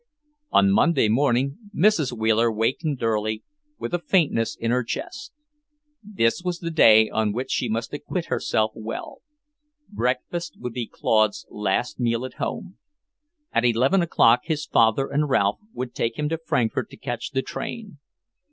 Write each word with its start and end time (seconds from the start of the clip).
On 0.49 0.71
Monday 0.71 1.07
morning 1.09 1.59
Mrs. 1.77 2.11
Wheeler 2.11 2.51
wakened 2.51 3.03
early, 3.03 3.43
with 3.77 3.93
a 3.93 3.99
faintness 3.99 4.55
in 4.55 4.71
her 4.71 4.83
chest. 4.83 5.31
This 6.01 6.41
was 6.43 6.57
the 6.57 6.71
day 6.71 7.07
on 7.11 7.33
which 7.33 7.51
she 7.51 7.69
must 7.69 7.93
acquit 7.93 8.25
herself 8.25 8.71
well. 8.73 9.21
Breakfast 9.89 10.59
would 10.59 10.73
be 10.73 10.87
Claude's 10.87 11.45
last 11.51 11.99
meal 11.99 12.25
at 12.25 12.33
home. 12.41 12.79
At 13.53 13.63
eleven 13.63 14.01
o'clock 14.01 14.39
his 14.45 14.65
father 14.65 15.05
and 15.07 15.29
Ralph 15.29 15.59
would 15.71 15.93
take 15.93 16.17
him 16.17 16.29
to 16.29 16.39
Frankfort 16.39 16.89
to 16.89 16.97
catch 16.97 17.29
the 17.29 17.43
train. 17.43 17.99